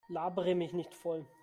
Labere 0.09 0.55
mich 0.55 0.73
nicht 0.73 0.93
voll! 0.93 1.25